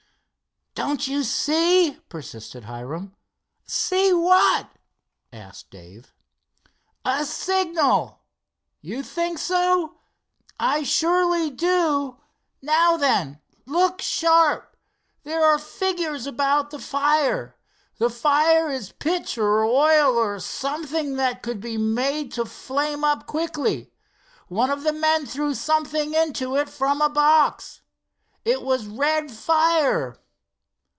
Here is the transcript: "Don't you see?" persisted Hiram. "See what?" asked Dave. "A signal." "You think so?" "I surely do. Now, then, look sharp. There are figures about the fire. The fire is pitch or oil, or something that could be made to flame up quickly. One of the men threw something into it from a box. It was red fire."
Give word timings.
"Don't 0.73 1.05
you 1.05 1.23
see?" 1.23 1.99
persisted 2.09 2.63
Hiram. 2.63 3.13
"See 3.67 4.13
what?" 4.13 4.69
asked 5.31 5.69
Dave. 5.69 6.13
"A 7.03 7.25
signal." 7.25 8.21
"You 8.79 9.03
think 9.03 9.37
so?" 9.37 9.97
"I 10.57 10.83
surely 10.83 11.49
do. 11.49 12.21
Now, 12.61 12.95
then, 12.95 13.41
look 13.65 14.01
sharp. 14.01 14.77
There 15.23 15.43
are 15.43 15.59
figures 15.59 16.25
about 16.25 16.69
the 16.71 16.79
fire. 16.79 17.57
The 17.97 18.09
fire 18.09 18.69
is 18.71 18.93
pitch 18.93 19.37
or 19.37 19.65
oil, 19.65 20.15
or 20.17 20.39
something 20.39 21.17
that 21.17 21.43
could 21.43 21.59
be 21.59 21.77
made 21.77 22.31
to 22.33 22.45
flame 22.45 23.03
up 23.03 23.27
quickly. 23.27 23.91
One 24.47 24.69
of 24.71 24.83
the 24.83 24.93
men 24.93 25.25
threw 25.25 25.53
something 25.53 26.13
into 26.13 26.55
it 26.55 26.69
from 26.69 27.01
a 27.01 27.09
box. 27.09 27.81
It 28.45 28.61
was 28.63 28.87
red 28.87 29.31
fire." 29.31 30.17